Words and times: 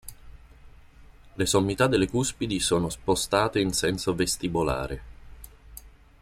Le 1.35 1.45
sommità 1.45 1.85
delle 1.85 2.09
cuspidi 2.09 2.59
sono 2.59 2.89
spostate 2.89 3.59
in 3.59 3.71
senso 3.71 4.15
vestibolare. 4.15 5.01